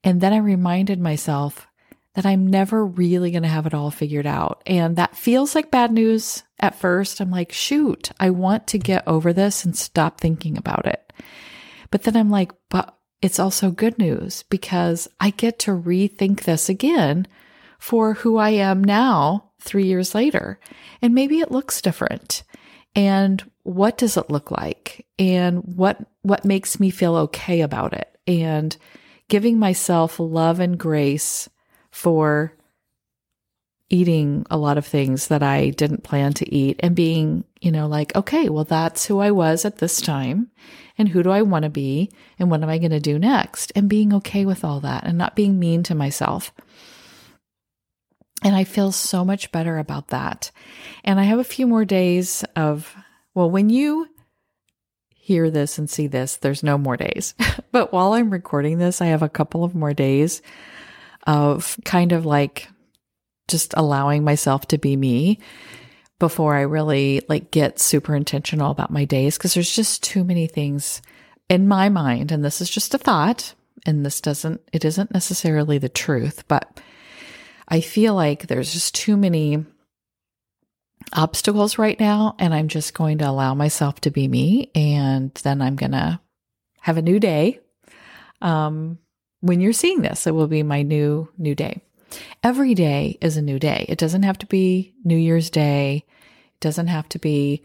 And 0.03 0.21
then 0.21 0.31
I 0.31 0.37
reminded 0.37 0.99
myself 0.99 1.67
that 2.15 2.25
I'm 2.25 2.47
never 2.47 2.85
really 2.85 3.31
going 3.31 3.43
to 3.43 3.49
have 3.49 3.65
it 3.65 3.73
all 3.73 3.91
figured 3.91 4.25
out. 4.25 4.61
And 4.65 4.95
that 4.95 5.15
feels 5.15 5.55
like 5.55 5.71
bad 5.71 5.91
news 5.91 6.43
at 6.59 6.79
first. 6.79 7.19
I'm 7.19 7.31
like, 7.31 7.51
shoot, 7.51 8.11
I 8.19 8.31
want 8.31 8.67
to 8.67 8.77
get 8.77 9.07
over 9.07 9.31
this 9.31 9.63
and 9.63 9.77
stop 9.77 10.19
thinking 10.19 10.57
about 10.57 10.85
it. 10.85 11.13
But 11.91 12.03
then 12.03 12.15
I'm 12.15 12.29
like, 12.29 12.51
but 12.69 12.95
it's 13.21 13.39
also 13.39 13.71
good 13.71 13.97
news 13.97 14.43
because 14.43 15.07
I 15.19 15.29
get 15.31 15.59
to 15.59 15.71
rethink 15.71 16.43
this 16.43 16.69
again 16.69 17.27
for 17.77 18.13
who 18.15 18.37
I 18.37 18.51
am 18.51 18.83
now, 18.83 19.51
three 19.59 19.85
years 19.85 20.15
later. 20.15 20.59
And 21.01 21.13
maybe 21.13 21.39
it 21.39 21.51
looks 21.51 21.81
different. 21.81 22.43
And 22.95 23.49
what 23.63 23.97
does 23.97 24.17
it 24.17 24.29
look 24.29 24.51
like? 24.51 25.05
And 25.17 25.59
what, 25.59 25.99
what 26.21 26.45
makes 26.45 26.79
me 26.79 26.89
feel 26.89 27.15
okay 27.15 27.61
about 27.61 27.93
it? 27.93 28.17
And 28.25 28.75
giving 29.27 29.59
myself 29.59 30.19
love 30.19 30.59
and 30.59 30.77
grace 30.77 31.49
for 31.91 32.53
eating 33.89 34.45
a 34.51 34.57
lot 34.57 34.77
of 34.77 34.85
things 34.85 35.27
that 35.27 35.41
I 35.41 35.69
didn't 35.69 36.03
plan 36.03 36.33
to 36.33 36.53
eat 36.53 36.79
and 36.81 36.95
being, 36.95 37.43
you 37.59 37.71
know, 37.71 37.87
like, 37.87 38.15
okay, 38.15 38.49
well, 38.49 38.63
that's 38.63 39.05
who 39.05 39.19
I 39.19 39.31
was 39.31 39.65
at 39.65 39.79
this 39.79 39.99
time. 39.99 40.51
And 40.97 41.09
who 41.09 41.23
do 41.23 41.31
I 41.31 41.41
want 41.41 41.63
to 41.63 41.69
be? 41.69 42.11
And 42.37 42.51
what 42.51 42.61
am 42.61 42.69
I 42.69 42.77
going 42.77 42.91
to 42.91 42.99
do 42.99 43.17
next? 43.17 43.71
And 43.75 43.89
being 43.89 44.13
okay 44.15 44.45
with 44.45 44.63
all 44.63 44.81
that 44.81 45.05
and 45.05 45.17
not 45.17 45.35
being 45.35 45.57
mean 45.57 45.81
to 45.83 45.95
myself. 45.95 46.53
And 48.43 48.55
I 48.55 48.63
feel 48.63 48.91
so 48.91 49.25
much 49.25 49.51
better 49.51 49.77
about 49.77 50.09
that. 50.09 50.51
And 51.03 51.19
I 51.19 51.23
have 51.23 51.39
a 51.39 51.43
few 51.43 51.65
more 51.65 51.85
days 51.85 52.43
of, 52.55 52.95
well, 53.33 53.49
when 53.49 53.69
you 53.69 54.07
hear 55.09 55.49
this 55.49 55.77
and 55.77 55.89
see 55.89 56.07
this, 56.07 56.37
there's 56.37 56.63
no 56.63 56.77
more 56.77 56.97
days. 56.97 57.33
but 57.71 57.91
while 57.91 58.13
I'm 58.13 58.29
recording 58.29 58.77
this, 58.77 59.01
I 59.01 59.07
have 59.07 59.23
a 59.23 59.29
couple 59.29 59.63
of 59.63 59.75
more 59.75 59.93
days 59.93 60.41
of 61.29 61.77
kind 61.85 62.11
of 62.11 62.25
like 62.25 62.67
just 63.47 63.75
allowing 63.77 64.23
myself 64.23 64.67
to 64.67 64.79
be 64.79 64.97
me 64.97 65.37
before 66.17 66.55
I 66.55 66.61
really 66.61 67.21
like 67.29 67.51
get 67.51 67.79
super 67.79 68.15
intentional 68.15 68.71
about 68.71 68.89
my 68.89 69.05
days 69.05 69.37
because 69.37 69.53
there's 69.53 69.73
just 69.73 70.01
too 70.01 70.23
many 70.23 70.47
things 70.47 71.03
in 71.47 71.67
my 71.67 71.87
mind 71.87 72.31
and 72.31 72.43
this 72.43 72.61
is 72.61 72.69
just 72.69 72.95
a 72.95 72.97
thought 72.97 73.53
and 73.85 74.03
this 74.03 74.21
doesn't 74.21 74.59
it 74.73 74.83
isn't 74.83 75.13
necessarily 75.13 75.77
the 75.77 75.87
truth 75.87 76.47
but 76.47 76.81
I 77.67 77.81
feel 77.81 78.15
like 78.15 78.47
there's 78.47 78.73
just 78.73 78.95
too 78.95 79.15
many 79.15 79.63
obstacles 81.13 81.77
right 81.77 81.99
now 81.99 82.35
and 82.39 82.55
I'm 82.55 82.69
just 82.69 82.95
going 82.95 83.19
to 83.19 83.29
allow 83.29 83.53
myself 83.53 84.01
to 84.01 84.09
be 84.09 84.27
me 84.27 84.71
and 84.73 85.31
then 85.43 85.61
I'm 85.61 85.75
going 85.75 85.91
to 85.91 86.19
have 86.81 86.97
a 86.97 87.03
new 87.03 87.19
day. 87.19 87.59
Um 88.41 88.97
when 89.41 89.61
you're 89.61 89.73
seeing 89.73 90.01
this, 90.01 90.27
it 90.27 90.35
will 90.35 90.47
be 90.47 90.63
my 90.63 90.81
new, 90.81 91.29
new 91.37 91.55
day. 91.55 91.81
Every 92.43 92.73
day 92.73 93.17
is 93.21 93.37
a 93.37 93.41
new 93.41 93.59
day. 93.59 93.85
It 93.87 93.97
doesn't 93.97 94.23
have 94.23 94.37
to 94.39 94.45
be 94.45 94.93
New 95.03 95.17
Year's 95.17 95.49
Day. 95.49 96.05
It 96.07 96.59
doesn't 96.59 96.87
have 96.87 97.07
to 97.09 97.19
be 97.19 97.63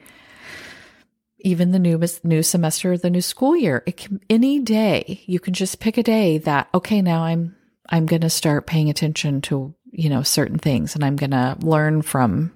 even 1.38 1.72
the 1.72 1.78
new 1.78 2.00
new 2.22 2.42
semester, 2.42 2.92
or 2.92 2.98
the 2.98 3.10
new 3.10 3.20
school 3.20 3.54
year. 3.54 3.82
It 3.86 3.98
can 3.98 4.20
any 4.30 4.60
day. 4.60 5.22
You 5.26 5.38
can 5.38 5.54
just 5.54 5.78
pick 5.78 5.98
a 5.98 6.02
day 6.02 6.38
that 6.38 6.68
okay, 6.74 7.02
now 7.02 7.22
I'm 7.24 7.54
I'm 7.88 8.06
going 8.06 8.22
to 8.22 8.30
start 8.30 8.66
paying 8.66 8.88
attention 8.88 9.42
to, 9.42 9.74
you 9.90 10.08
know, 10.08 10.22
certain 10.22 10.58
things 10.58 10.94
and 10.94 11.04
I'm 11.04 11.16
going 11.16 11.32
to 11.32 11.56
learn 11.60 12.02
from 12.02 12.52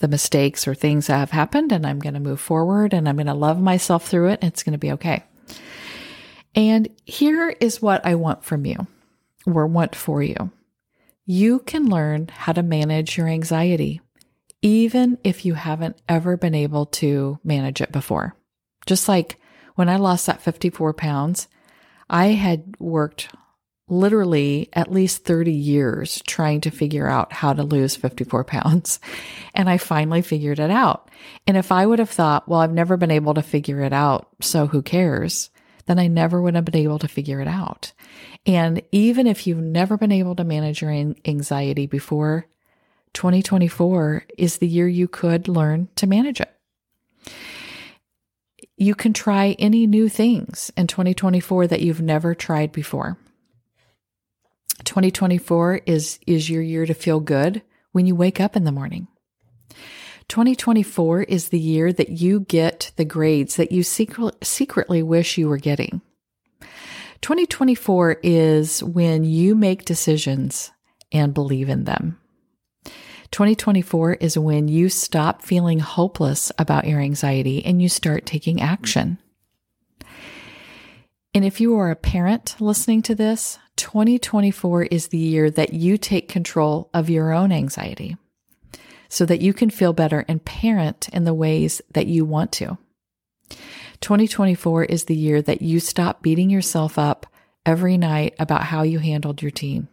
the 0.00 0.08
mistakes 0.08 0.66
or 0.66 0.74
things 0.74 1.06
that 1.06 1.18
have 1.18 1.30
happened 1.30 1.72
and 1.72 1.86
I'm 1.86 2.00
going 2.00 2.14
to 2.14 2.20
move 2.20 2.40
forward 2.40 2.92
and 2.92 3.08
I'm 3.08 3.16
going 3.16 3.26
to 3.26 3.34
love 3.34 3.60
myself 3.60 4.08
through 4.08 4.30
it 4.30 4.40
and 4.42 4.50
it's 4.50 4.62
going 4.62 4.72
to 4.72 4.78
be 4.78 4.92
okay. 4.92 5.22
And 6.54 6.88
here 7.04 7.54
is 7.60 7.80
what 7.80 8.04
I 8.04 8.14
want 8.16 8.44
from 8.44 8.66
you 8.66 8.86
or 9.46 9.66
want 9.66 9.94
for 9.94 10.22
you. 10.22 10.50
You 11.26 11.60
can 11.60 11.88
learn 11.88 12.28
how 12.28 12.52
to 12.52 12.62
manage 12.62 13.16
your 13.16 13.28
anxiety, 13.28 14.00
even 14.62 15.18
if 15.22 15.44
you 15.44 15.54
haven't 15.54 16.00
ever 16.08 16.36
been 16.36 16.54
able 16.54 16.86
to 16.86 17.38
manage 17.44 17.80
it 17.80 17.92
before. 17.92 18.34
Just 18.86 19.08
like 19.08 19.38
when 19.76 19.88
I 19.88 19.96
lost 19.96 20.26
that 20.26 20.42
54 20.42 20.92
pounds, 20.94 21.46
I 22.08 22.26
had 22.28 22.74
worked 22.80 23.28
literally 23.90 24.68
at 24.72 24.90
least 24.90 25.24
30 25.24 25.52
years 25.52 26.22
trying 26.26 26.60
to 26.62 26.70
figure 26.70 27.08
out 27.08 27.32
how 27.32 27.52
to 27.52 27.62
lose 27.62 27.96
54 27.96 28.44
pounds. 28.44 29.00
And 29.52 29.68
I 29.68 29.78
finally 29.78 30.22
figured 30.22 30.60
it 30.60 30.70
out. 30.70 31.10
And 31.44 31.56
if 31.56 31.72
I 31.72 31.84
would 31.84 31.98
have 31.98 32.08
thought, 32.08 32.48
well, 32.48 32.60
I've 32.60 32.72
never 32.72 32.96
been 32.96 33.10
able 33.10 33.34
to 33.34 33.42
figure 33.42 33.80
it 33.80 33.92
out, 33.92 34.28
so 34.40 34.68
who 34.68 34.80
cares? 34.80 35.50
Then 35.90 35.98
I 35.98 36.06
never 36.06 36.40
would 36.40 36.54
have 36.54 36.64
been 36.64 36.76
able 36.76 37.00
to 37.00 37.08
figure 37.08 37.40
it 37.40 37.48
out. 37.48 37.92
And 38.46 38.80
even 38.92 39.26
if 39.26 39.44
you've 39.44 39.58
never 39.58 39.96
been 39.96 40.12
able 40.12 40.36
to 40.36 40.44
manage 40.44 40.82
your 40.82 40.92
anxiety 40.92 41.88
before, 41.88 42.46
2024 43.14 44.22
is 44.38 44.58
the 44.58 44.68
year 44.68 44.86
you 44.86 45.08
could 45.08 45.48
learn 45.48 45.88
to 45.96 46.06
manage 46.06 46.40
it. 46.40 46.52
You 48.76 48.94
can 48.94 49.12
try 49.12 49.56
any 49.58 49.88
new 49.88 50.08
things 50.08 50.70
in 50.76 50.86
2024 50.86 51.66
that 51.66 51.80
you've 51.80 52.00
never 52.00 52.36
tried 52.36 52.70
before. 52.70 53.18
2024 54.84 55.80
is, 55.86 56.20
is 56.24 56.48
your 56.48 56.62
year 56.62 56.86
to 56.86 56.94
feel 56.94 57.18
good 57.18 57.62
when 57.90 58.06
you 58.06 58.14
wake 58.14 58.40
up 58.40 58.54
in 58.54 58.62
the 58.62 58.70
morning. 58.70 59.08
2024 60.30 61.24
is 61.24 61.48
the 61.48 61.58
year 61.58 61.92
that 61.92 62.08
you 62.08 62.38
get 62.38 62.92
the 62.94 63.04
grades 63.04 63.56
that 63.56 63.72
you 63.72 63.82
secret, 63.82 64.36
secretly 64.44 65.02
wish 65.02 65.36
you 65.36 65.48
were 65.48 65.58
getting. 65.58 66.00
2024 67.20 68.18
is 68.22 68.80
when 68.80 69.24
you 69.24 69.56
make 69.56 69.84
decisions 69.84 70.70
and 71.10 71.34
believe 71.34 71.68
in 71.68 71.82
them. 71.82 72.16
2024 73.32 74.14
is 74.14 74.38
when 74.38 74.68
you 74.68 74.88
stop 74.88 75.42
feeling 75.42 75.80
hopeless 75.80 76.52
about 76.58 76.86
your 76.86 77.00
anxiety 77.00 77.64
and 77.64 77.82
you 77.82 77.88
start 77.88 78.24
taking 78.24 78.60
action. 78.60 79.18
And 81.34 81.44
if 81.44 81.60
you 81.60 81.76
are 81.76 81.90
a 81.90 81.96
parent 81.96 82.54
listening 82.60 83.02
to 83.02 83.16
this, 83.16 83.58
2024 83.74 84.84
is 84.84 85.08
the 85.08 85.18
year 85.18 85.50
that 85.50 85.74
you 85.74 85.98
take 85.98 86.28
control 86.28 86.88
of 86.94 87.10
your 87.10 87.32
own 87.32 87.50
anxiety 87.50 88.16
so 89.10 89.26
that 89.26 89.42
you 89.42 89.52
can 89.52 89.68
feel 89.68 89.92
better 89.92 90.24
and 90.26 90.42
parent 90.44 91.08
in 91.12 91.24
the 91.24 91.34
ways 91.34 91.82
that 91.92 92.06
you 92.06 92.24
want 92.24 92.52
to. 92.52 92.78
2024 94.00 94.84
is 94.84 95.04
the 95.04 95.16
year 95.16 95.42
that 95.42 95.60
you 95.60 95.80
stop 95.80 96.22
beating 96.22 96.48
yourself 96.48 96.98
up 96.98 97.26
every 97.66 97.98
night 97.98 98.34
about 98.38 98.62
how 98.62 98.82
you 98.82 99.00
handled 99.00 99.42
your 99.42 99.50
team. 99.50 99.88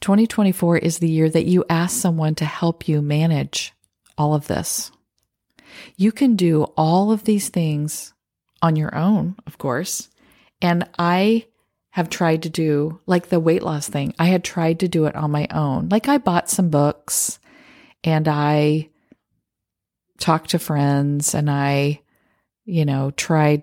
2024 0.00 0.78
is 0.78 0.98
the 0.98 1.10
year 1.10 1.28
that 1.28 1.44
you 1.44 1.64
ask 1.68 2.00
someone 2.00 2.34
to 2.36 2.44
help 2.44 2.88
you 2.88 3.02
manage 3.02 3.74
all 4.16 4.34
of 4.34 4.46
this. 4.46 4.90
You 5.96 6.12
can 6.12 6.36
do 6.36 6.64
all 6.76 7.12
of 7.12 7.24
these 7.24 7.48
things 7.48 8.14
on 8.62 8.76
your 8.76 8.94
own, 8.94 9.36
of 9.46 9.58
course. 9.58 10.08
And 10.60 10.88
I 10.98 11.46
have 11.90 12.08
tried 12.08 12.42
to 12.44 12.48
do, 12.48 13.00
like 13.06 13.28
the 13.28 13.40
weight 13.40 13.62
loss 13.62 13.88
thing, 13.88 14.14
I 14.18 14.26
had 14.26 14.44
tried 14.44 14.80
to 14.80 14.88
do 14.88 15.06
it 15.06 15.14
on 15.14 15.30
my 15.30 15.46
own. 15.50 15.88
Like 15.88 16.08
I 16.08 16.18
bought 16.18 16.48
some 16.48 16.70
books 16.70 17.38
and 18.04 18.28
I 18.28 18.88
talked 20.18 20.50
to 20.50 20.58
friends 20.58 21.34
and 21.34 21.50
I, 21.50 22.00
you 22.64 22.84
know, 22.84 23.10
tried 23.10 23.62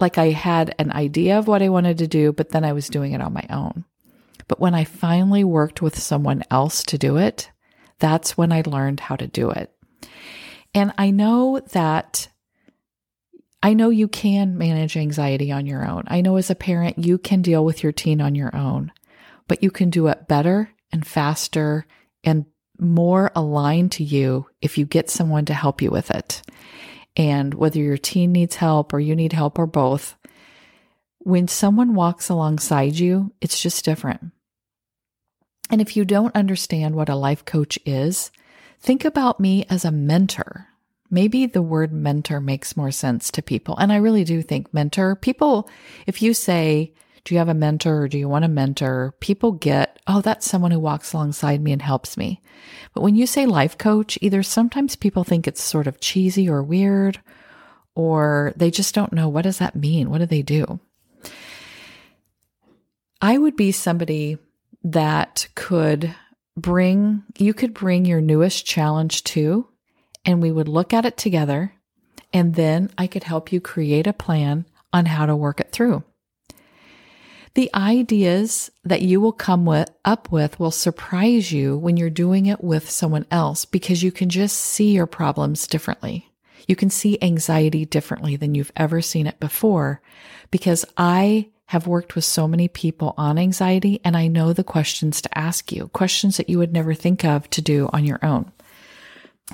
like 0.00 0.18
I 0.18 0.30
had 0.30 0.74
an 0.78 0.92
idea 0.92 1.38
of 1.38 1.46
what 1.46 1.62
I 1.62 1.68
wanted 1.68 1.98
to 1.98 2.06
do, 2.06 2.32
but 2.32 2.50
then 2.50 2.64
I 2.64 2.72
was 2.72 2.88
doing 2.88 3.12
it 3.12 3.20
on 3.20 3.32
my 3.32 3.46
own. 3.50 3.84
But 4.48 4.60
when 4.60 4.74
I 4.74 4.84
finally 4.84 5.44
worked 5.44 5.80
with 5.80 5.98
someone 5.98 6.42
else 6.50 6.82
to 6.84 6.98
do 6.98 7.16
it, 7.16 7.50
that's 7.98 8.36
when 8.36 8.52
I 8.52 8.62
learned 8.66 9.00
how 9.00 9.16
to 9.16 9.26
do 9.26 9.50
it. 9.50 9.72
And 10.74 10.92
I 10.98 11.10
know 11.10 11.60
that 11.72 12.28
I 13.62 13.72
know 13.72 13.88
you 13.88 14.08
can 14.08 14.58
manage 14.58 14.96
anxiety 14.96 15.50
on 15.50 15.64
your 15.64 15.86
own. 15.88 16.04
I 16.08 16.20
know 16.20 16.36
as 16.36 16.50
a 16.50 16.54
parent, 16.54 16.98
you 16.98 17.16
can 17.16 17.40
deal 17.40 17.64
with 17.64 17.82
your 17.82 17.92
teen 17.92 18.20
on 18.20 18.34
your 18.34 18.54
own, 18.54 18.92
but 19.48 19.62
you 19.62 19.70
can 19.70 19.88
do 19.88 20.08
it 20.08 20.28
better 20.28 20.70
and 20.92 21.06
faster 21.06 21.86
and 22.22 22.44
more 22.78 23.30
aligned 23.34 23.92
to 23.92 24.04
you 24.04 24.46
if 24.60 24.78
you 24.78 24.86
get 24.86 25.10
someone 25.10 25.44
to 25.46 25.54
help 25.54 25.80
you 25.80 25.90
with 25.90 26.10
it. 26.10 26.42
And 27.16 27.54
whether 27.54 27.78
your 27.78 27.96
teen 27.96 28.32
needs 28.32 28.56
help 28.56 28.92
or 28.92 29.00
you 29.00 29.14
need 29.14 29.32
help 29.32 29.58
or 29.58 29.66
both, 29.66 30.16
when 31.18 31.48
someone 31.48 31.94
walks 31.94 32.28
alongside 32.28 32.98
you, 32.98 33.32
it's 33.40 33.60
just 33.60 33.84
different. 33.84 34.32
And 35.70 35.80
if 35.80 35.96
you 35.96 36.04
don't 36.04 36.36
understand 36.36 36.94
what 36.94 37.08
a 37.08 37.16
life 37.16 37.44
coach 37.44 37.78
is, 37.86 38.30
think 38.80 39.04
about 39.04 39.40
me 39.40 39.64
as 39.70 39.84
a 39.84 39.90
mentor. 39.90 40.68
Maybe 41.10 41.46
the 41.46 41.62
word 41.62 41.92
mentor 41.92 42.40
makes 42.40 42.76
more 42.76 42.90
sense 42.90 43.30
to 43.30 43.42
people. 43.42 43.76
And 43.78 43.92
I 43.92 43.96
really 43.96 44.24
do 44.24 44.42
think 44.42 44.74
mentor, 44.74 45.16
people, 45.16 45.70
if 46.06 46.20
you 46.20 46.34
say, 46.34 46.92
do 47.24 47.34
you 47.34 47.38
have 47.38 47.48
a 47.48 47.54
mentor 47.54 48.02
or 48.02 48.08
do 48.08 48.18
you 48.18 48.28
want 48.28 48.44
a 48.44 48.48
mentor? 48.48 49.14
People 49.20 49.52
get, 49.52 49.98
oh, 50.06 50.20
that's 50.20 50.48
someone 50.48 50.70
who 50.70 50.78
walks 50.78 51.12
alongside 51.12 51.62
me 51.62 51.72
and 51.72 51.80
helps 51.80 52.16
me. 52.16 52.42
But 52.92 53.00
when 53.02 53.16
you 53.16 53.26
say 53.26 53.46
life 53.46 53.78
coach, 53.78 54.18
either 54.20 54.42
sometimes 54.42 54.94
people 54.94 55.24
think 55.24 55.46
it's 55.46 55.62
sort 55.62 55.86
of 55.86 56.00
cheesy 56.00 56.48
or 56.48 56.62
weird, 56.62 57.20
or 57.94 58.52
they 58.56 58.70
just 58.70 58.94
don't 58.94 59.12
know 59.12 59.28
what 59.28 59.42
does 59.42 59.58
that 59.58 59.74
mean? 59.74 60.10
What 60.10 60.18
do 60.18 60.26
they 60.26 60.42
do? 60.42 60.80
I 63.22 63.38
would 63.38 63.56
be 63.56 63.72
somebody 63.72 64.36
that 64.82 65.48
could 65.54 66.14
bring, 66.56 67.22
you 67.38 67.54
could 67.54 67.72
bring 67.72 68.04
your 68.04 68.20
newest 68.20 68.66
challenge 68.66 69.24
to, 69.24 69.66
and 70.26 70.42
we 70.42 70.52
would 70.52 70.68
look 70.68 70.92
at 70.92 71.06
it 71.06 71.16
together. 71.16 71.72
And 72.34 72.54
then 72.54 72.90
I 72.98 73.06
could 73.06 73.24
help 73.24 73.50
you 73.50 73.60
create 73.60 74.06
a 74.06 74.12
plan 74.12 74.66
on 74.92 75.06
how 75.06 75.24
to 75.24 75.34
work 75.34 75.60
it 75.60 75.72
through. 75.72 76.04
The 77.54 77.70
ideas 77.72 78.72
that 78.82 79.02
you 79.02 79.20
will 79.20 79.32
come 79.32 79.64
with, 79.64 79.88
up 80.04 80.32
with 80.32 80.58
will 80.58 80.72
surprise 80.72 81.52
you 81.52 81.78
when 81.78 81.96
you're 81.96 82.10
doing 82.10 82.46
it 82.46 82.64
with 82.64 82.90
someone 82.90 83.26
else 83.30 83.64
because 83.64 84.02
you 84.02 84.10
can 84.10 84.28
just 84.28 84.56
see 84.56 84.90
your 84.90 85.06
problems 85.06 85.68
differently. 85.68 86.32
You 86.66 86.74
can 86.74 86.90
see 86.90 87.16
anxiety 87.22 87.84
differently 87.84 88.34
than 88.34 88.56
you've 88.56 88.72
ever 88.74 89.00
seen 89.00 89.28
it 89.28 89.38
before 89.38 90.02
because 90.50 90.84
I 90.96 91.50
have 91.66 91.86
worked 91.86 92.16
with 92.16 92.24
so 92.24 92.48
many 92.48 92.66
people 92.66 93.14
on 93.16 93.38
anxiety 93.38 94.00
and 94.04 94.16
I 94.16 94.26
know 94.26 94.52
the 94.52 94.64
questions 94.64 95.22
to 95.22 95.38
ask 95.38 95.70
you, 95.70 95.88
questions 95.88 96.36
that 96.38 96.48
you 96.48 96.58
would 96.58 96.72
never 96.72 96.92
think 96.92 97.24
of 97.24 97.48
to 97.50 97.62
do 97.62 97.88
on 97.92 98.04
your 98.04 98.18
own. 98.24 98.50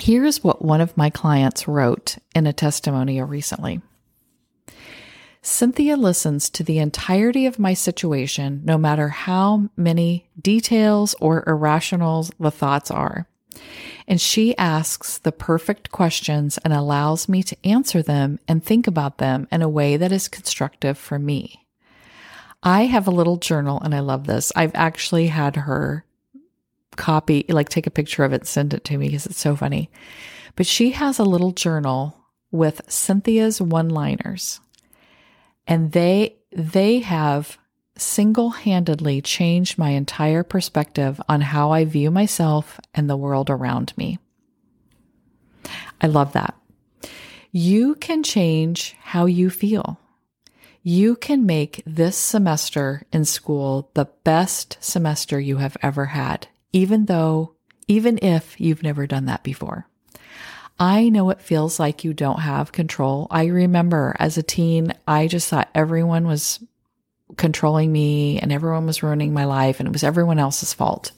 Here's 0.01 0.43
what 0.43 0.65
one 0.65 0.81
of 0.81 0.97
my 0.97 1.11
clients 1.11 1.69
wrote 1.69 2.17
in 2.35 2.47
a 2.47 2.53
testimonial 2.53 3.27
recently. 3.27 3.83
Cynthia 5.43 5.97
listens 5.97 6.51
to 6.51 6.63
the 6.63 6.79
entirety 6.79 7.47
of 7.47 7.59
my 7.59 7.73
situation, 7.73 8.61
no 8.65 8.77
matter 8.77 9.09
how 9.09 9.71
many 9.75 10.27
details 10.41 11.15
or 11.21 11.45
irrational 11.47 12.29
the 12.39 12.51
thoughts 12.51 12.91
are. 12.91 13.27
And 14.07 14.21
she 14.21 14.57
asks 14.59 15.17
the 15.19 15.33
perfect 15.33 15.91
questions 15.91 16.59
and 16.59 16.75
allows 16.75 17.29
me 17.29 17.43
to 17.45 17.57
answer 17.67 18.03
them 18.03 18.39
and 18.47 18.63
think 18.63 18.87
about 18.87 19.19
them 19.19 19.49
in 19.51 19.63
a 19.63 19.69
way 19.69 19.97
that 19.97 20.13
is 20.13 20.29
constructive 20.29 20.99
for 20.99 21.19
me. 21.19 21.67
I 22.63 22.83
have 22.87 23.07
a 23.07 23.13
little 23.13 23.37
journal 23.39 23.81
and 23.81 23.95
I 23.95 24.01
love 24.01 24.27
this. 24.27 24.53
I've 24.55 24.75
actually 24.75 25.29
had 25.29 25.57
her 25.57 26.05
copy, 26.97 27.47
like 27.49 27.71
take 27.71 27.87
a 27.87 27.91
picture 27.91 28.25
of 28.25 28.35
it, 28.35 28.47
send 28.47 28.75
it 28.75 28.85
to 28.85 28.99
me 28.99 29.07
because 29.07 29.25
it's 29.25 29.41
so 29.41 29.57
funny. 29.57 29.91
But 30.55 30.67
she 30.67 30.91
has 30.91 31.19
a 31.19 31.25
little 31.25 31.53
journal 31.53 32.19
with 32.51 32.83
Cynthia's 32.89 33.63
one 33.63 33.89
liners 33.89 34.61
and 35.67 35.93
they 35.93 36.37
they 36.53 37.01
have 37.01 37.59
single-handedly 37.97 39.21
changed 39.21 39.79
my 39.79 39.91
entire 39.91 40.43
perspective 40.43 41.21
on 41.29 41.41
how 41.41 41.71
I 41.71 41.85
view 41.85 42.11
myself 42.11 42.81
and 42.95 43.09
the 43.09 43.17
world 43.17 43.51
around 43.51 43.93
me. 43.97 44.19
I 46.01 46.07
love 46.07 46.33
that. 46.33 46.55
You 47.53 47.95
can 47.97 48.23
change 48.23 48.97
how 49.01 49.27
you 49.27 49.51
feel. 49.51 50.01
You 50.83 51.15
can 51.15 51.45
make 51.45 51.83
this 51.85 52.17
semester 52.17 53.03
in 53.13 53.27
school 53.27 53.91
the 53.95 54.09
best 54.25 54.79
semester 54.81 55.39
you 55.39 55.59
have 55.59 55.77
ever 55.83 56.07
had, 56.07 56.49
even 56.73 57.05
though, 57.05 57.55
even 57.87 58.19
if 58.23 58.59
you've 58.59 58.83
never 58.83 59.07
done 59.07 59.27
that 59.27 59.43
before. 59.43 59.90
I 60.81 61.11
know 61.11 61.29
it 61.29 61.43
feels 61.43 61.79
like 61.79 62.05
you 62.05 62.15
don't 62.15 62.41
have 62.41 62.73
control. 62.73 63.27
I 63.31 63.47
remember 63.47 64.17
as 64.19 64.39
a 64.39 64.43
teen, 64.43 64.95
I 65.07 65.27
just 65.27 65.47
thought 65.49 65.69
everyone 65.75 66.27
was 66.27 66.59
controlling 67.37 67.93
me 67.93 68.39
and 68.41 68.51
everyone 68.51 68.87
was 68.87 69.03
ruining 69.03 69.35
my 69.35 69.45
life 69.45 69.79
and 69.79 69.87
it 69.87 69.93
was 69.93 70.03
everyone 70.03 70.39
else's 70.39 70.73
fault. 70.73 71.13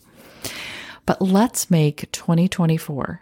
But 1.06 1.22
let's 1.22 1.70
make 1.70 2.10
2024 2.10 3.20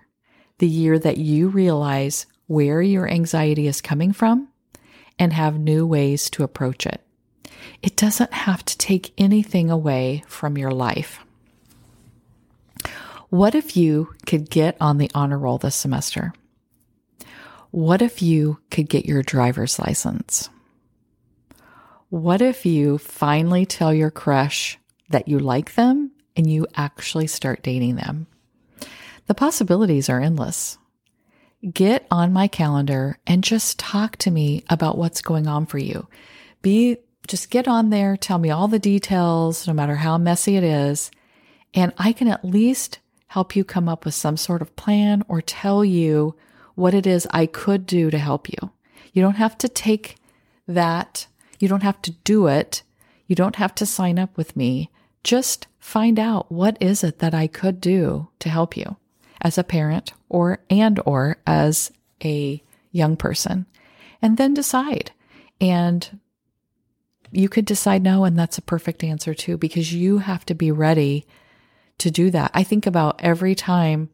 the 0.59 0.66
year 0.66 0.99
that 0.99 1.18
you 1.18 1.49
realize 1.49 2.25
where 2.47 2.80
your 2.80 3.06
anxiety 3.06 3.66
is 3.66 3.82
coming 3.82 4.12
from 4.12 4.49
and 5.18 5.35
have 5.35 5.59
new 5.59 5.87
ways 5.87 6.30
to 6.30 6.42
approach 6.42 6.87
it. 6.87 7.02
It 7.82 7.97
doesn't 7.97 8.32
have 8.32 8.64
to 8.64 8.78
take 8.78 9.12
anything 9.18 9.70
away 9.70 10.25
from 10.26 10.56
your 10.56 10.73
life. 10.73 11.20
What 13.28 13.54
if 13.54 13.76
you 13.76 14.14
could 14.30 14.49
get 14.49 14.76
on 14.80 14.99
the 14.99 15.10
honor 15.12 15.37
roll 15.37 15.58
this 15.58 15.75
semester? 15.75 16.32
What 17.72 18.00
if 18.00 18.22
you 18.22 18.60
could 18.70 18.88
get 18.88 19.04
your 19.04 19.25
driver's 19.25 19.80
license? 19.80 20.49
What 22.10 22.40
if 22.40 22.64
you 22.64 22.99
finally 22.99 23.66
tell 23.66 23.92
your 23.92 24.12
crush 24.12 24.78
that 25.08 25.26
you 25.26 25.40
like 25.40 25.74
them 25.74 26.12
and 26.37 26.48
you 26.48 26.68
actually 26.76 27.26
start 27.26 27.64
dating 27.64 27.96
them? 27.96 28.28
The 29.26 29.35
possibilities 29.35 30.09
are 30.09 30.20
endless. 30.20 30.78
Get 31.68 32.07
on 32.09 32.33
my 32.33 32.46
calendar 32.46 33.18
and 33.26 33.42
just 33.42 33.81
talk 33.81 34.16
to 34.18 34.31
me 34.31 34.62
about 34.70 34.96
what's 34.96 35.22
going 35.22 35.48
on 35.48 35.66
for 35.66 35.78
you. 35.78 36.07
Be 36.62 36.98
just 37.26 37.50
get 37.50 37.66
on 37.66 37.90
there, 37.90 38.16
tell 38.16 38.38
me 38.38 38.50
all 38.50 38.68
the 38.68 38.78
details, 38.78 39.66
no 39.66 39.72
matter 39.72 39.96
how 39.96 40.18
messy 40.18 40.57
it 40.57 40.62
is, 40.62 41.11
and 41.74 41.92
I 41.98 42.12
can 42.12 42.28
at 42.28 42.44
least 42.44 43.00
help 43.31 43.55
you 43.55 43.62
come 43.62 43.88
up 43.88 44.05
with 44.05 44.12
some 44.12 44.37
sort 44.37 44.61
of 44.61 44.75
plan 44.75 45.23
or 45.29 45.40
tell 45.40 45.85
you 45.85 46.35
what 46.75 46.95
it 46.95 47.07
is 47.07 47.29
I 47.31 47.47
could 47.47 47.87
do 47.87 48.11
to 48.11 48.19
help 48.19 48.49
you. 48.49 48.71
You 49.12 49.23
don't 49.23 49.37
have 49.37 49.57
to 49.59 49.69
take 49.69 50.16
that. 50.66 51.29
You 51.61 51.69
don't 51.69 51.85
have 51.85 52.03
to 52.03 52.11
do 52.25 52.49
it. 52.49 52.83
You 53.29 53.37
don't 53.37 53.55
have 53.55 53.73
to 53.77 53.87
sign 53.87 54.19
up 54.19 54.37
with 54.37 54.57
me. 54.57 54.90
Just 55.23 55.69
find 55.79 56.19
out 56.19 56.51
what 56.51 56.77
is 56.81 57.05
it 57.05 57.21
that 57.21 57.33
I 57.33 57.47
could 57.47 57.81
do 57.81 58.27
to 58.40 58.49
help 58.49 58.77
you 58.77 58.97
as 59.40 59.57
a 59.57 59.62
parent 59.62 60.12
or 60.29 60.59
and 60.69 60.99
or 61.07 61.37
as 61.47 61.93
a 62.25 62.61
young 62.90 63.16
person 63.16 63.66
and 64.21 64.38
then 64.38 64.55
decide. 64.55 65.12
And 65.61 66.19
you 67.31 67.49
could 67.49 67.64
decide 67.64 68.03
no 68.03 68.25
and 68.25 68.37
that's 68.37 68.59
a 68.59 68.62
perfect 68.62 69.05
answer 69.05 69.35
too 69.35 69.57
because 69.57 69.95
you 69.95 70.19
have 70.19 70.45
to 70.47 70.55
be 70.55 70.73
ready 70.73 71.29
to 72.00 72.10
do 72.10 72.30
that. 72.30 72.50
I 72.54 72.62
think 72.62 72.86
about 72.86 73.20
every 73.20 73.54
time 73.54 74.10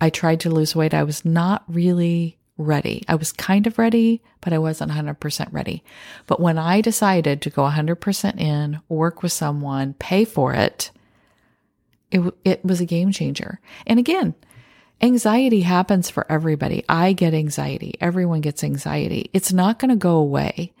I 0.00 0.10
tried 0.10 0.40
to 0.40 0.50
lose 0.50 0.76
weight, 0.76 0.94
I 0.94 1.02
was 1.02 1.24
not 1.24 1.64
really 1.68 2.38
ready. 2.56 3.02
I 3.08 3.14
was 3.14 3.32
kind 3.32 3.66
of 3.66 3.78
ready, 3.78 4.22
but 4.40 4.52
I 4.52 4.58
wasn't 4.58 4.92
100% 4.92 5.52
ready. 5.52 5.82
But 6.26 6.40
when 6.40 6.58
I 6.58 6.80
decided 6.80 7.42
to 7.42 7.50
go 7.50 7.62
100% 7.62 8.38
in, 8.38 8.80
work 8.88 9.22
with 9.22 9.32
someone, 9.32 9.94
pay 9.94 10.24
for 10.24 10.54
it, 10.54 10.90
it, 12.10 12.20
it 12.44 12.64
was 12.64 12.80
a 12.80 12.86
game 12.86 13.12
changer. 13.12 13.60
And 13.86 13.98
again, 13.98 14.34
anxiety 15.00 15.62
happens 15.62 16.10
for 16.10 16.30
everybody. 16.30 16.84
I 16.88 17.12
get 17.12 17.34
anxiety. 17.34 17.94
Everyone 18.00 18.40
gets 18.40 18.62
anxiety. 18.64 19.30
It's 19.32 19.52
not 19.52 19.78
going 19.78 19.90
to 19.90 19.96
go 19.96 20.16
away. 20.16 20.72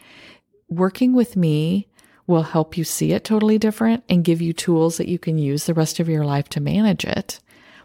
Working 0.68 1.14
with 1.14 1.36
me 1.36 1.88
will 2.30 2.44
help 2.44 2.78
you 2.78 2.84
see 2.84 3.12
it 3.12 3.24
totally 3.24 3.58
different 3.58 4.04
and 4.08 4.24
give 4.24 4.40
you 4.40 4.52
tools 4.52 4.96
that 4.96 5.08
you 5.08 5.18
can 5.18 5.36
use 5.36 5.66
the 5.66 5.74
rest 5.74 6.00
of 6.00 6.08
your 6.08 6.24
life 6.24 6.48
to 6.50 6.60
manage 6.60 7.04
it. 7.04 7.40